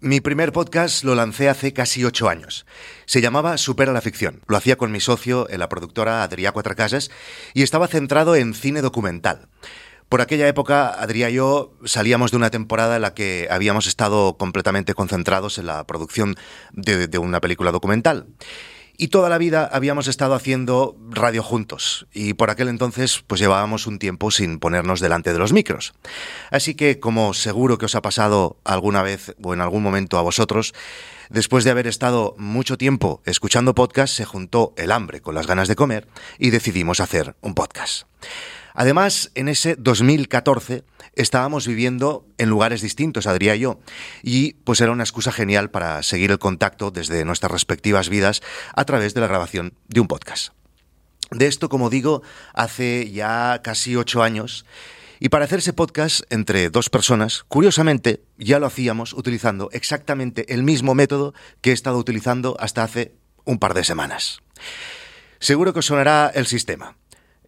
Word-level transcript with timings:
Mi 0.00 0.20
primer 0.20 0.52
podcast 0.52 1.02
lo 1.02 1.16
lancé 1.16 1.48
hace 1.48 1.72
casi 1.72 2.04
ocho 2.04 2.28
años. 2.28 2.66
Se 3.04 3.20
llamaba 3.20 3.58
Supera 3.58 3.92
la 3.92 4.00
ficción. 4.00 4.42
Lo 4.46 4.56
hacía 4.56 4.76
con 4.76 4.92
mi 4.92 5.00
socio 5.00 5.50
en 5.50 5.58
la 5.58 5.68
productora 5.68 6.22
Adrià 6.22 6.52
Cuatracasas 6.52 7.10
y 7.52 7.64
estaba 7.64 7.88
centrado 7.88 8.36
en 8.36 8.54
cine 8.54 8.80
documental. 8.80 9.48
Por 10.08 10.20
aquella 10.20 10.46
época, 10.46 10.94
Adrià 11.02 11.30
y 11.30 11.34
yo 11.34 11.74
salíamos 11.84 12.30
de 12.30 12.36
una 12.36 12.50
temporada 12.50 12.94
en 12.94 13.02
la 13.02 13.14
que 13.14 13.48
habíamos 13.50 13.88
estado 13.88 14.36
completamente 14.38 14.94
concentrados 14.94 15.58
en 15.58 15.66
la 15.66 15.84
producción 15.84 16.36
de 16.70 17.18
una 17.18 17.40
película 17.40 17.72
documental. 17.72 18.28
Y 19.00 19.08
toda 19.08 19.28
la 19.28 19.38
vida 19.38 19.64
habíamos 19.72 20.08
estado 20.08 20.34
haciendo 20.34 20.96
radio 21.08 21.44
juntos 21.44 22.08
y 22.12 22.34
por 22.34 22.50
aquel 22.50 22.66
entonces 22.66 23.22
pues 23.24 23.40
llevábamos 23.40 23.86
un 23.86 24.00
tiempo 24.00 24.32
sin 24.32 24.58
ponernos 24.58 24.98
delante 24.98 25.32
de 25.32 25.38
los 25.38 25.52
micros. 25.52 25.94
Así 26.50 26.74
que 26.74 26.98
como 26.98 27.32
seguro 27.32 27.78
que 27.78 27.84
os 27.84 27.94
ha 27.94 28.02
pasado 28.02 28.56
alguna 28.64 29.02
vez 29.02 29.36
o 29.40 29.54
en 29.54 29.60
algún 29.60 29.84
momento 29.84 30.18
a 30.18 30.22
vosotros, 30.22 30.74
después 31.30 31.62
de 31.62 31.70
haber 31.70 31.86
estado 31.86 32.34
mucho 32.38 32.76
tiempo 32.76 33.22
escuchando 33.24 33.72
podcast 33.72 34.16
se 34.16 34.24
juntó 34.24 34.74
el 34.76 34.90
hambre 34.90 35.20
con 35.20 35.36
las 35.36 35.46
ganas 35.46 35.68
de 35.68 35.76
comer 35.76 36.08
y 36.36 36.50
decidimos 36.50 36.98
hacer 36.98 37.36
un 37.40 37.54
podcast. 37.54 38.02
Además, 38.80 39.32
en 39.34 39.48
ese 39.48 39.74
2014 39.74 40.84
estábamos 41.16 41.66
viviendo 41.66 42.28
en 42.38 42.48
lugares 42.48 42.80
distintos, 42.80 43.26
Adrián 43.26 43.56
y 43.56 43.58
yo, 43.58 43.80
y 44.22 44.52
pues 44.52 44.80
era 44.80 44.92
una 44.92 45.02
excusa 45.02 45.32
genial 45.32 45.68
para 45.68 46.00
seguir 46.04 46.30
el 46.30 46.38
contacto 46.38 46.92
desde 46.92 47.24
nuestras 47.24 47.50
respectivas 47.50 48.08
vidas 48.08 48.40
a 48.76 48.84
través 48.84 49.14
de 49.14 49.20
la 49.20 49.26
grabación 49.26 49.74
de 49.88 49.98
un 49.98 50.06
podcast. 50.06 50.52
De 51.32 51.48
esto, 51.48 51.68
como 51.68 51.90
digo, 51.90 52.22
hace 52.54 53.10
ya 53.10 53.62
casi 53.64 53.96
ocho 53.96 54.22
años, 54.22 54.64
y 55.18 55.30
para 55.30 55.46
hacer 55.46 55.58
ese 55.58 55.72
podcast 55.72 56.20
entre 56.30 56.70
dos 56.70 56.88
personas, 56.88 57.42
curiosamente, 57.48 58.22
ya 58.38 58.60
lo 58.60 58.66
hacíamos 58.66 59.12
utilizando 59.12 59.70
exactamente 59.72 60.54
el 60.54 60.62
mismo 60.62 60.94
método 60.94 61.34
que 61.62 61.70
he 61.70 61.74
estado 61.74 61.98
utilizando 61.98 62.56
hasta 62.60 62.84
hace 62.84 63.16
un 63.44 63.58
par 63.58 63.74
de 63.74 63.82
semanas. 63.82 64.38
Seguro 65.40 65.72
que 65.72 65.80
os 65.80 65.86
sonará 65.86 66.30
el 66.32 66.46
sistema 66.46 66.96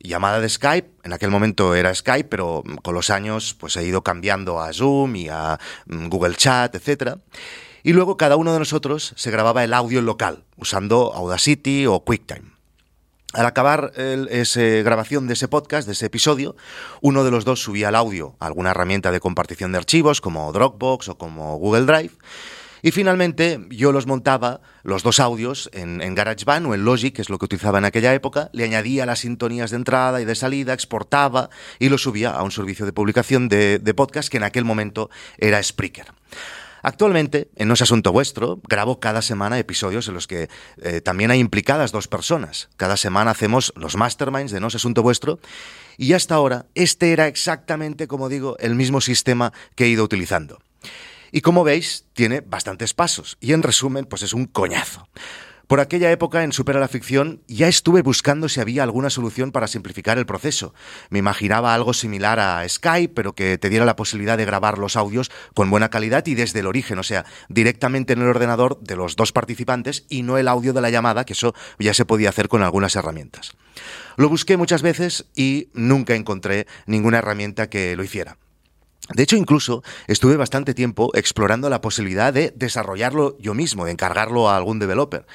llamada 0.00 0.40
de 0.40 0.48
Skype. 0.48 0.90
En 1.04 1.12
aquel 1.12 1.30
momento 1.30 1.74
era 1.74 1.94
Skype, 1.94 2.28
pero 2.28 2.64
con 2.82 2.94
los 2.94 3.10
años 3.10 3.54
pues 3.58 3.76
he 3.76 3.84
ido 3.84 4.02
cambiando 4.02 4.60
a 4.60 4.72
Zoom 4.72 5.16
y 5.16 5.28
a 5.28 5.58
mm, 5.86 6.08
Google 6.08 6.34
Chat, 6.34 6.74
etc. 6.74 7.18
Y 7.82 7.92
luego 7.92 8.16
cada 8.16 8.36
uno 8.36 8.52
de 8.52 8.58
nosotros 8.58 9.12
se 9.16 9.30
grababa 9.30 9.64
el 9.64 9.74
audio 9.74 10.02
local 10.02 10.44
usando 10.56 11.12
Audacity 11.14 11.86
o 11.86 12.00
QuickTime. 12.00 12.50
Al 13.32 13.46
acabar 13.46 13.92
esa 13.96 14.60
grabación 14.60 15.28
de 15.28 15.34
ese 15.34 15.46
podcast, 15.46 15.86
de 15.86 15.92
ese 15.92 16.06
episodio, 16.06 16.56
uno 17.00 17.22
de 17.22 17.30
los 17.30 17.44
dos 17.44 17.62
subía 17.62 17.90
el 17.90 17.94
audio 17.94 18.34
a 18.40 18.46
alguna 18.46 18.72
herramienta 18.72 19.12
de 19.12 19.20
compartición 19.20 19.70
de 19.70 19.78
archivos 19.78 20.20
como 20.20 20.52
Dropbox 20.52 21.10
o 21.10 21.14
como 21.16 21.56
Google 21.56 21.86
Drive 21.86 22.10
y 22.82 22.90
finalmente 22.90 23.60
yo 23.70 23.92
los 23.92 24.06
montaba, 24.06 24.60
los 24.82 25.02
dos 25.02 25.20
audios, 25.20 25.70
en, 25.72 26.14
GarageBand 26.14 26.66
o 26.66 26.74
en 26.74 26.84
Logic, 26.84 27.14
que 27.14 27.22
es 27.22 27.30
lo 27.30 27.38
que 27.38 27.44
utilizaba 27.44 27.78
en 27.78 27.84
aquella 27.84 28.14
época, 28.14 28.50
le 28.52 28.64
añadía 28.64 29.06
las 29.06 29.20
sintonías 29.20 29.70
de 29.70 29.76
entrada 29.76 30.20
y 30.20 30.24
de 30.24 30.34
salida, 30.34 30.72
exportaba 30.72 31.50
y 31.78 31.88
lo 31.88 31.98
subía 31.98 32.30
a 32.30 32.42
un 32.42 32.50
servicio 32.50 32.86
de 32.86 32.92
publicación 32.92 33.48
de, 33.48 33.94
podcast 33.94 34.28
que 34.28 34.36
en 34.36 34.44
aquel 34.44 34.64
momento 34.64 35.10
era 35.38 35.62
Spreaker. 35.62 36.06
Actualmente, 36.82 37.50
en 37.56 37.68
No 37.68 37.74
es 37.74 37.82
Asunto 37.82 38.10
Vuestro, 38.12 38.60
grabo 38.66 39.00
cada 39.00 39.20
semana 39.20 39.58
episodios 39.58 40.08
en 40.08 40.14
los 40.14 40.26
que 40.26 40.48
eh, 40.80 41.02
también 41.02 41.30
hay 41.30 41.38
implicadas 41.38 41.92
dos 41.92 42.08
personas. 42.08 42.70
Cada 42.78 42.96
semana 42.96 43.32
hacemos 43.32 43.74
los 43.76 43.96
masterminds 43.96 44.50
de 44.50 44.60
No 44.60 44.68
es 44.68 44.76
Asunto 44.76 45.02
Vuestro 45.02 45.40
y 45.98 46.14
hasta 46.14 46.36
ahora 46.36 46.66
este 46.74 47.12
era 47.12 47.26
exactamente, 47.26 48.06
como 48.06 48.30
digo, 48.30 48.56
el 48.60 48.74
mismo 48.74 49.02
sistema 49.02 49.52
que 49.74 49.84
he 49.84 49.88
ido 49.88 50.04
utilizando. 50.04 50.58
Y 51.32 51.40
como 51.40 51.64
veis, 51.64 52.06
tiene 52.12 52.40
bastantes 52.40 52.94
pasos 52.94 53.36
y 53.40 53.52
en 53.52 53.62
resumen, 53.62 54.04
pues 54.04 54.22
es 54.22 54.32
un 54.32 54.46
coñazo. 54.46 55.08
Por 55.70 55.78
aquella 55.78 56.10
época 56.10 56.42
en 56.42 56.50
Supera 56.50 56.80
la 56.80 56.88
Ficción 56.88 57.44
ya 57.46 57.68
estuve 57.68 58.02
buscando 58.02 58.48
si 58.48 58.58
había 58.58 58.82
alguna 58.82 59.08
solución 59.08 59.52
para 59.52 59.68
simplificar 59.68 60.18
el 60.18 60.26
proceso. 60.26 60.74
Me 61.10 61.20
imaginaba 61.20 61.72
algo 61.76 61.94
similar 61.94 62.40
a 62.40 62.68
Skype, 62.68 63.14
pero 63.14 63.36
que 63.36 63.56
te 63.56 63.68
diera 63.68 63.84
la 63.84 63.94
posibilidad 63.94 64.36
de 64.36 64.44
grabar 64.44 64.78
los 64.78 64.96
audios 64.96 65.30
con 65.54 65.70
buena 65.70 65.88
calidad 65.88 66.26
y 66.26 66.34
desde 66.34 66.58
el 66.58 66.66
origen, 66.66 66.98
o 66.98 67.04
sea, 67.04 67.24
directamente 67.48 68.14
en 68.14 68.22
el 68.22 68.26
ordenador 68.26 68.80
de 68.80 68.96
los 68.96 69.14
dos 69.14 69.30
participantes 69.30 70.06
y 70.08 70.22
no 70.24 70.38
el 70.38 70.48
audio 70.48 70.72
de 70.72 70.80
la 70.80 70.90
llamada, 70.90 71.24
que 71.24 71.34
eso 71.34 71.54
ya 71.78 71.94
se 71.94 72.04
podía 72.04 72.30
hacer 72.30 72.48
con 72.48 72.64
algunas 72.64 72.96
herramientas. 72.96 73.52
Lo 74.16 74.28
busqué 74.28 74.56
muchas 74.56 74.82
veces 74.82 75.26
y 75.36 75.68
nunca 75.72 76.16
encontré 76.16 76.66
ninguna 76.86 77.18
herramienta 77.18 77.70
que 77.70 77.94
lo 77.94 78.02
hiciera. 78.02 78.38
De 79.08 79.22
hecho, 79.22 79.36
incluso 79.36 79.82
estuve 80.06 80.36
bastante 80.36 80.74
tiempo 80.74 81.10
explorando 81.14 81.68
la 81.68 81.80
posibilidad 81.80 82.32
de 82.32 82.52
desarrollarlo 82.54 83.36
yo 83.38 83.54
mismo, 83.54 83.84
de 83.84 83.92
encargarlo 83.92 84.48
a 84.48 84.56
algún 84.56 84.78
developer. 84.78 85.26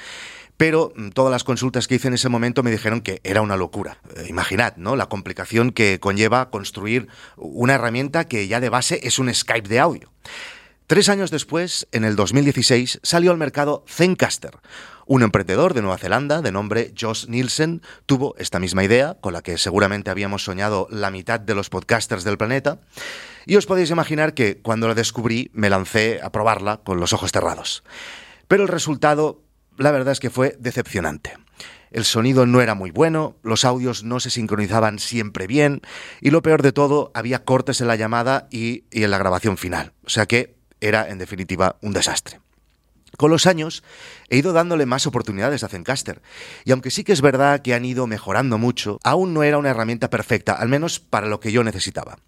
Pero 0.56 0.92
mm, 0.96 1.10
todas 1.10 1.30
las 1.30 1.44
consultas 1.44 1.86
que 1.86 1.96
hice 1.96 2.08
en 2.08 2.14
ese 2.14 2.28
momento 2.28 2.62
me 2.62 2.70
dijeron 2.70 3.00
que 3.00 3.20
era 3.24 3.42
una 3.42 3.56
locura. 3.56 3.98
Eh, 4.16 4.26
imaginad, 4.28 4.76
¿no? 4.76 4.96
La 4.96 5.06
complicación 5.06 5.72
que 5.72 6.00
conlleva 6.00 6.50
construir 6.50 7.08
una 7.36 7.74
herramienta 7.74 8.26
que 8.26 8.48
ya 8.48 8.60
de 8.60 8.70
base 8.70 9.00
es 9.02 9.18
un 9.18 9.32
Skype 9.32 9.68
de 9.68 9.80
audio. 9.80 10.12
Tres 10.86 11.08
años 11.08 11.30
después, 11.30 11.88
en 11.90 12.04
el 12.04 12.14
2016, 12.14 13.00
salió 13.02 13.32
al 13.32 13.38
mercado 13.38 13.84
Zencaster, 13.88 14.52
un 15.06 15.22
emprendedor 15.22 15.72
de 15.72 15.82
Nueva 15.82 15.98
Zelanda 15.98 16.42
de 16.42 16.52
nombre 16.52 16.92
Josh 16.98 17.26
Nielsen 17.28 17.80
tuvo 18.06 18.34
esta 18.38 18.58
misma 18.58 18.84
idea, 18.84 19.16
con 19.20 19.32
la 19.32 19.42
que 19.42 19.56
seguramente 19.56 20.10
habíamos 20.10 20.44
soñado 20.44 20.88
la 20.90 21.10
mitad 21.10 21.40
de 21.40 21.54
los 21.54 21.70
podcasters 21.70 22.24
del 22.24 22.36
planeta, 22.36 22.80
y 23.46 23.56
os 23.56 23.66
podéis 23.66 23.90
imaginar 23.90 24.34
que 24.34 24.58
cuando 24.58 24.88
la 24.88 24.94
descubrí 24.94 25.50
me 25.54 25.70
lancé 25.70 26.20
a 26.22 26.30
probarla 26.30 26.78
con 26.78 26.98
los 27.00 27.12
ojos 27.12 27.30
cerrados. 27.30 27.84
Pero 28.48 28.64
el 28.64 28.68
resultado, 28.68 29.40
la 29.78 29.92
verdad 29.92 30.12
es 30.12 30.20
que 30.20 30.30
fue 30.30 30.56
decepcionante. 30.58 31.34
El 31.92 32.04
sonido 32.04 32.44
no 32.44 32.60
era 32.60 32.74
muy 32.74 32.90
bueno, 32.90 33.36
los 33.42 33.64
audios 33.64 34.02
no 34.02 34.18
se 34.18 34.30
sincronizaban 34.30 34.98
siempre 34.98 35.46
bien 35.46 35.82
y 36.20 36.30
lo 36.30 36.42
peor 36.42 36.62
de 36.62 36.72
todo, 36.72 37.12
había 37.14 37.44
cortes 37.44 37.80
en 37.80 37.86
la 37.86 37.96
llamada 37.96 38.48
y, 38.50 38.84
y 38.90 39.04
en 39.04 39.12
la 39.12 39.18
grabación 39.18 39.56
final. 39.56 39.92
O 40.04 40.10
sea 40.10 40.26
que 40.26 40.56
era, 40.80 41.08
en 41.08 41.18
definitiva, 41.18 41.76
un 41.80 41.92
desastre. 41.92 42.40
Con 43.16 43.30
los 43.30 43.46
años 43.46 43.82
he 44.28 44.38
ido 44.38 44.52
dándole 44.52 44.86
más 44.86 45.06
oportunidades 45.06 45.64
a 45.64 45.68
Zencaster, 45.68 46.22
y 46.64 46.72
aunque 46.72 46.90
sí 46.90 47.04
que 47.04 47.12
es 47.12 47.20
verdad 47.20 47.62
que 47.62 47.74
han 47.74 47.84
ido 47.84 48.06
mejorando 48.06 48.58
mucho, 48.58 48.98
aún 49.04 49.34
no 49.34 49.42
era 49.42 49.58
una 49.58 49.70
herramienta 49.70 50.10
perfecta, 50.10 50.52
al 50.52 50.68
menos 50.68 51.00
para 51.00 51.26
lo 51.26 51.40
que 51.40 51.52
yo 51.52 51.64
necesitaba. 51.64 52.18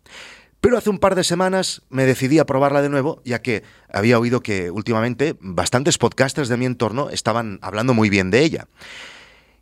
Pero 0.61 0.77
hace 0.77 0.91
un 0.91 0.99
par 0.99 1.15
de 1.15 1.23
semanas 1.23 1.83
me 1.89 2.05
decidí 2.05 2.39
a 2.39 2.47
probarla 2.47 2.83
de 2.83 2.89
nuevo, 2.89 3.23
ya 3.25 3.43
que 3.43 3.63
había 3.93 4.19
oído 4.19 4.41
que 4.41 4.71
últimamente 4.71 5.37
bastantes 5.41 5.99
podcasters 5.99 6.49
de 6.49 6.57
mi 6.57 6.67
entorno 6.67 7.11
estaban 7.11 7.61
hablando 7.63 7.95
muy 7.95 8.11
bien 8.11 8.31
de 8.31 8.41
ella. 8.41 8.67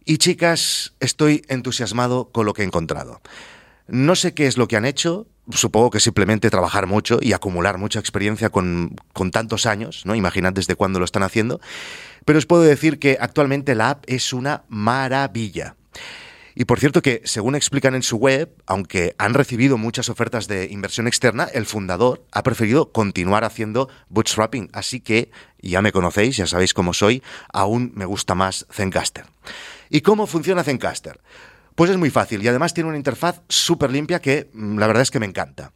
Y 0.04 0.18
chicas, 0.18 0.94
estoy 1.00 1.42
entusiasmado 1.48 2.30
con 2.30 2.46
lo 2.46 2.54
que 2.54 2.62
he 2.62 2.64
encontrado. 2.64 3.20
No 3.88 4.16
sé 4.16 4.32
qué 4.32 4.46
es 4.46 4.56
lo 4.56 4.68
que 4.68 4.76
han 4.76 4.86
hecho, 4.86 5.26
supongo 5.50 5.90
que 5.90 6.00
simplemente 6.00 6.50
trabajar 6.50 6.86
mucho 6.86 7.18
y 7.20 7.32
acumular 7.32 7.78
mucha 7.78 7.98
experiencia 7.98 8.50
con, 8.50 8.96
tantos 9.32 9.66
años, 9.66 10.02
¿no? 10.04 10.14
Imaginad 10.14 10.52
desde 10.52 10.74
cuándo 10.74 10.98
lo 10.98 11.04
están 11.04 11.22
haciendo. 11.22 11.60
Pero 12.24 12.38
os 12.38 12.46
puedo 12.46 12.62
decir 12.62 12.98
que 12.98 13.18
actualmente 13.20 13.74
la 13.74 13.90
app 13.90 14.04
es 14.06 14.32
una 14.32 14.64
maravilla. 14.68 15.76
Y 16.58 16.64
por 16.64 16.80
cierto 16.80 17.02
que, 17.02 17.20
según 17.24 17.54
explican 17.54 17.94
en 17.94 18.02
su 18.02 18.16
web, 18.16 18.50
aunque 18.64 19.14
han 19.18 19.34
recibido 19.34 19.76
muchas 19.76 20.08
ofertas 20.08 20.48
de 20.48 20.68
inversión 20.70 21.06
externa, 21.06 21.44
el 21.52 21.66
fundador 21.66 22.24
ha 22.32 22.42
preferido 22.42 22.92
continuar 22.92 23.44
haciendo 23.44 23.90
bootstrapping. 24.08 24.70
Así 24.72 25.00
que, 25.00 25.30
ya 25.60 25.82
me 25.82 25.92
conocéis, 25.92 26.38
ya 26.38 26.46
sabéis 26.46 26.72
cómo 26.72 26.94
soy, 26.94 27.22
aún 27.52 27.92
me 27.94 28.06
gusta 28.06 28.34
más 28.34 28.66
Zencaster. 28.72 29.26
¿Y 29.90 30.00
cómo 30.00 30.26
funciona 30.26 30.64
Zencaster? 30.64 31.20
Pues 31.76 31.90
es 31.90 31.98
muy 31.98 32.08
fácil 32.08 32.42
y 32.42 32.48
además 32.48 32.72
tiene 32.72 32.88
una 32.88 32.96
interfaz 32.96 33.42
súper 33.50 33.90
limpia 33.90 34.18
que 34.20 34.48
mm, 34.54 34.78
la 34.78 34.86
verdad 34.86 35.02
es 35.02 35.10
que 35.10 35.20
me 35.20 35.26
encanta. 35.26 35.72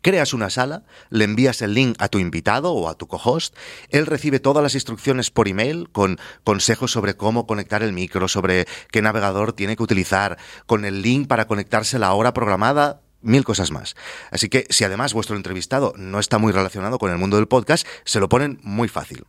Creas 0.00 0.34
una 0.34 0.50
sala, 0.50 0.82
le 1.10 1.22
envías 1.22 1.62
el 1.62 1.74
link 1.74 1.94
a 2.00 2.08
tu 2.08 2.18
invitado 2.18 2.72
o 2.72 2.88
a 2.88 2.96
tu 2.96 3.06
co-host, 3.06 3.54
él 3.90 4.06
recibe 4.06 4.40
todas 4.40 4.64
las 4.64 4.74
instrucciones 4.74 5.30
por 5.30 5.46
email 5.46 5.88
con 5.92 6.18
consejos 6.42 6.90
sobre 6.90 7.16
cómo 7.16 7.46
conectar 7.46 7.84
el 7.84 7.92
micro, 7.92 8.26
sobre 8.26 8.66
qué 8.90 9.00
navegador 9.00 9.52
tiene 9.52 9.76
que 9.76 9.84
utilizar, 9.84 10.38
con 10.66 10.84
el 10.84 11.02
link 11.02 11.28
para 11.28 11.46
conectarse 11.46 11.98
a 11.98 12.00
la 12.00 12.12
hora 12.14 12.34
programada, 12.34 13.00
mil 13.22 13.44
cosas 13.44 13.70
más. 13.70 13.94
Así 14.30 14.48
que 14.48 14.66
si 14.70 14.84
además 14.84 15.14
vuestro 15.14 15.36
entrevistado 15.36 15.94
no 15.96 16.18
está 16.18 16.38
muy 16.38 16.52
relacionado 16.52 16.98
con 16.98 17.10
el 17.10 17.18
mundo 17.18 17.36
del 17.36 17.48
podcast, 17.48 17.86
se 18.04 18.20
lo 18.20 18.28
ponen 18.28 18.60
muy 18.62 18.88
fácil. 18.88 19.24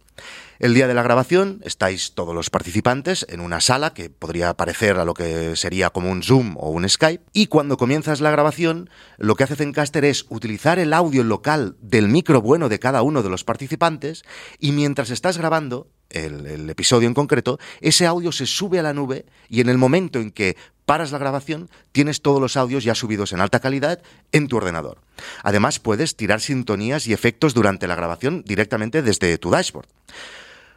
El 0.60 0.74
día 0.74 0.88
de 0.88 0.94
la 0.94 1.04
grabación 1.04 1.60
estáis 1.66 2.14
todos 2.14 2.34
los 2.34 2.50
participantes 2.50 3.26
en 3.28 3.40
una 3.40 3.60
sala 3.60 3.94
que 3.94 4.10
podría 4.10 4.54
parecer 4.54 4.98
a 4.98 5.06
lo 5.06 5.14
que 5.14 5.56
sería 5.56 5.90
como 5.90 6.12
un 6.12 6.24
Zoom 6.24 6.56
o 6.58 6.70
un 6.70 6.88
Skype 6.88 7.24
y 7.34 7.48
cuando 7.48 7.76
comienzas 7.76 8.22
la 8.22 8.32
grabación 8.32 8.90
lo 9.18 9.36
que 9.36 9.44
hace 9.44 9.56
Zencaster 9.56 10.06
es 10.06 10.26
utilizar 10.30 10.80
el 10.80 10.94
audio 10.94 11.24
local 11.24 11.76
del 11.82 12.08
micro 12.08 12.42
bueno 12.42 12.70
de 12.70 12.80
cada 12.80 13.02
uno 13.02 13.24
de 13.24 13.30
los 13.30 13.44
participantes 13.44 14.24
y 14.60 14.72
mientras 14.72 15.10
estás 15.10 15.38
grabando 15.38 15.90
el, 16.14 16.70
episodio 16.70 17.08
en 17.08 17.14
concreto, 17.14 17.60
ese 17.82 18.06
audio 18.06 18.32
se 18.32 18.46
sube 18.46 18.80
a 18.80 18.84
la 18.84 18.94
nube 18.94 19.26
y 19.50 19.62
en 19.62 19.70
el 19.70 19.78
momento 19.78 20.20
en 20.20 20.32
que 20.32 20.56
paras 20.86 21.12
la 21.12 21.18
grabación, 21.18 21.70
tienes 21.92 22.22
todos 22.22 22.42
los 22.42 22.58
audios 22.58 22.84
ya 22.84 22.96
subidos 22.96 23.34
en 23.34 23.42
alta 23.42 23.60
calidad 23.60 24.02
en 24.32 24.48
tu 24.48 24.58
ordenador. 24.58 25.00
Además, 25.44 25.80
puedes 25.80 26.16
tirar 26.16 26.42
sintonías 26.42 27.08
y 27.08 27.14
efectos 27.14 27.54
durante 27.54 27.88
la 27.88 27.96
grabación 27.96 28.44
directamente 28.46 29.02
desde 29.02 29.38
tu 29.38 29.50
dashboard. 29.50 29.88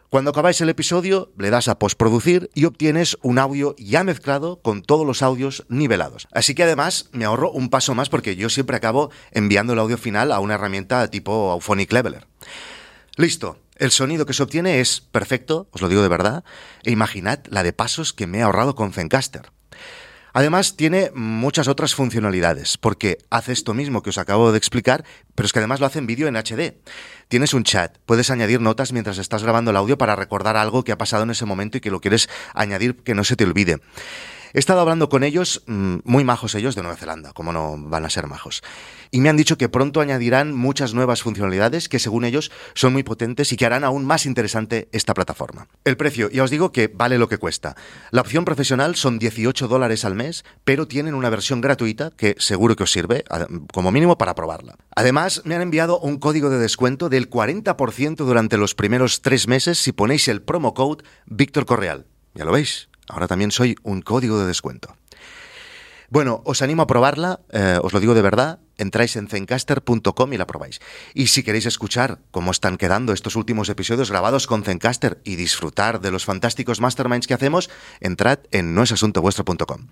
Cuando 0.09 0.31
acabáis 0.31 0.61
el 0.61 0.69
episodio, 0.69 1.33
le 1.37 1.51
das 1.51 1.67
a 1.67 1.81
postproducir 1.81 2.49
y 2.55 2.65
obtienes 2.65 3.19
un 3.23 3.41
audio 3.41 3.75
ya 3.77 4.05
mezclado 4.05 4.61
con 4.63 4.83
todos 4.83 5.05
los 5.05 5.21
audios 5.21 5.67
nivelados. 5.69 6.29
Así 6.33 6.55
que 6.55 6.63
además 6.63 7.09
me 7.13 7.25
ahorro 7.25 7.51
un 7.51 7.71
paso 7.71 7.95
más 7.95 8.09
porque 8.09 8.37
yo 8.37 8.49
siempre 8.49 8.77
acabo 8.77 9.11
enviando 9.33 9.73
el 9.73 9.81
audio 9.81 9.99
final 9.99 10.31
a 10.31 10.39
una 10.39 10.55
herramienta 10.55 11.11
tipo 11.11 11.51
Auphonic 11.51 11.93
Leveler. 11.93 12.29
Listo, 13.17 13.59
el 13.75 13.91
sonido 13.91 14.27
que 14.27 14.33
se 14.33 14.45
obtiene 14.45 14.81
es 14.81 15.01
perfecto, 15.01 15.69
os 15.73 15.83
lo 15.83 15.89
digo 15.89 16.03
de 16.03 16.09
verdad, 16.09 16.45
e 16.85 16.93
imaginad 16.93 17.41
la 17.49 17.63
de 17.63 17.73
pasos 17.73 18.13
que 18.13 18.27
me 18.27 18.39
he 18.39 18.43
ahorrado 18.43 18.75
con 18.75 18.93
Zencaster. 18.93 19.51
Además, 20.33 20.77
tiene 20.77 21.11
muchas 21.15 21.67
otras 21.67 21.95
funcionalidades, 21.95 22.77
porque 22.77 23.17
hace 23.31 23.53
esto 23.53 23.73
mismo 23.73 24.03
que 24.03 24.11
os 24.11 24.19
acabo 24.19 24.53
de 24.53 24.59
explicar, 24.59 25.03
pero 25.35 25.47
es 25.47 25.53
que 25.55 25.61
además 25.61 25.81
lo 25.81 25.87
hace 25.87 25.99
en 25.99 26.07
vídeo 26.07 26.29
en 26.29 26.37
HD. 26.37 26.77
Tienes 27.29 27.55
un 27.55 27.65
chat, 27.65 27.97
puedes 28.05 28.29
añadir 28.29 28.61
notas 28.61 28.93
mientras 28.93 29.17
estás 29.17 29.43
grabando 29.43 29.71
el 29.71 29.79
audio 29.79 29.97
para 29.97 30.15
recordar 30.15 30.59
algo 30.59 30.85
que 30.85 30.93
ha 30.93 30.99
pasado 30.99 31.23
en 31.23 31.31
ese 31.31 31.47
momento 31.47 31.79
y 31.79 31.81
que 31.81 31.91
lo 31.91 32.03
quieres 32.03 32.29
añadir 32.53 32.97
que 32.97 33.15
no 33.15 33.25
se 33.25 33.35
te 33.35 33.45
olvide. 33.45 33.81
He 34.53 34.59
estado 34.59 34.81
hablando 34.81 35.09
con 35.09 35.25
ellos, 35.25 35.63
mm, 35.67 35.99
muy 36.05 36.25
majos 36.25 36.55
ellos 36.55 36.75
de 36.75 36.83
Nueva 36.83 36.97
Zelanda, 36.97 37.33
como 37.33 37.53
no 37.53 37.77
van 37.79 38.05
a 38.05 38.11
ser 38.11 38.27
majos. 38.27 38.63
Y 39.11 39.21
me 39.21 39.29
han 39.29 39.37
dicho 39.37 39.59
que 39.59 39.69
pronto 39.69 40.01
añadirán 40.01 40.55
muchas 40.55 40.95
nuevas 40.95 41.23
funcionalidades 41.23 41.89
que 41.89 41.99
según 41.99 42.25
ellos 42.25 42.51
son 42.75 42.93
muy 42.93 43.03
potentes 43.03 43.53
y 43.53 43.57
que 43.57 43.67
harán 43.67 43.85
aún 43.85 44.05
más 44.05 44.27
interesante 44.27 44.89
esta 44.93 45.15
plataforma. 45.15 45.69
El 45.85 45.97
precio, 45.97 46.31
ya 46.31 46.43
os 46.43 46.51
digo 46.51 46.73
que 46.73 46.89
vale 46.89 47.19
lo 47.19 47.29
que 47.29 47.39
cuesta. 47.39 47.77
La 48.11 48.21
opción 48.21 48.45
profesional 48.45 48.97
son 48.97 49.19
18 49.19 49.69
dólares 49.69 50.05
al 50.05 50.15
mes, 50.15 50.45
pero 50.65 50.87
tienen 50.87 51.15
una 51.15 51.31
versión 51.31 51.61
gratuita 51.61 52.11
que 52.11 52.37
seguro 52.39 52.77
que 52.77 52.85
os 52.85 52.93
sirve, 52.93 53.25
como 53.73 53.93
mínimo, 53.93 54.19
para 54.19 54.35
probarla. 54.35 54.77
Además, 54.95 55.43
me 55.45 55.55
han 55.55 55.63
enviado 55.63 55.99
un 55.99 56.19
código 56.19 56.51
de 56.51 56.59
descuento 56.59 57.09
del 57.09 57.31
40% 57.31 58.17
durante 58.17 58.57
los 58.57 58.75
primeros 58.75 59.23
tres 59.23 59.49
meses 59.49 59.79
si 59.79 59.93
ponéis 59.93 60.29
el 60.29 60.43
promo 60.43 60.75
code 60.75 61.05
Víctor 61.27 61.67
Correal. 61.67 62.07
Ya 62.35 62.45
lo 62.45 62.53
veis, 62.53 62.89
Ahora 63.09 63.29
también 63.29 63.51
soy 63.51 63.77
un 63.83 64.03
código 64.03 64.39
de 64.39 64.47
descuento. 64.47 64.97
Bueno, 66.09 66.41
os 66.45 66.63
animo 66.63 66.83
a 66.83 66.87
probarla, 66.87 67.41
eh, 67.51 67.79
os 67.83 67.93
lo 67.93 67.99
digo 67.99 68.15
de 68.15 68.23
verdad, 68.23 68.61
entráis 68.79 69.17
en 69.17 69.27
zencaster.com 69.27 70.33
y 70.33 70.37
la 70.37 70.47
probáis. 70.47 70.81
Y 71.15 71.27
si 71.27 71.43
queréis 71.43 71.67
escuchar 71.67 72.21
cómo 72.31 72.53
están 72.53 72.77
quedando 72.77 73.13
estos 73.13 73.35
últimos 73.35 73.69
episodios 73.69 74.11
grabados 74.11 74.47
con 74.47 74.63
Zencaster 74.63 75.21
y 75.25 75.35
disfrutar 75.35 76.01
de 76.01 76.13
los 76.13 76.25
fantásticos 76.25 76.81
masterminds 76.81 77.27
que 77.27 77.35
hacemos, 77.35 77.71
entrad 78.01 78.39
en 78.53 78.75
noesasuntovuestro.com. 78.75 79.89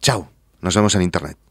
Chao, 0.00 0.30
nos 0.60 0.76
vemos 0.76 0.94
en 0.94 1.02
Internet. 1.02 1.38